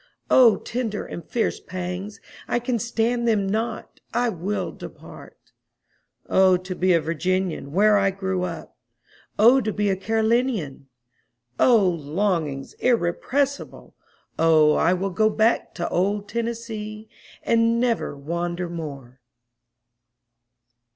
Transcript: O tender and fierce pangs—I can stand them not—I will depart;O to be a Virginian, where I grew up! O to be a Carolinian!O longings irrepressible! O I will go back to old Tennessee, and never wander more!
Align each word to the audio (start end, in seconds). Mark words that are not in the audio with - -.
O 0.31 0.55
tender 0.57 1.05
and 1.05 1.23
fierce 1.23 1.59
pangs—I 1.59 2.57
can 2.57 2.79
stand 2.79 3.27
them 3.27 3.45
not—I 3.45 4.29
will 4.29 4.71
depart;O 4.71 6.57
to 6.57 6.75
be 6.75 6.91
a 6.93 6.99
Virginian, 6.99 7.71
where 7.71 7.99
I 7.99 8.09
grew 8.09 8.41
up! 8.41 8.75
O 9.37 9.61
to 9.61 9.71
be 9.71 9.91
a 9.91 9.95
Carolinian!O 9.95 11.85
longings 11.87 12.73
irrepressible! 12.79 13.93
O 14.39 14.73
I 14.73 14.91
will 14.95 15.11
go 15.11 15.29
back 15.29 15.75
to 15.75 15.87
old 15.89 16.27
Tennessee, 16.27 17.07
and 17.43 17.79
never 17.79 18.17
wander 18.17 18.67
more! 18.71 19.21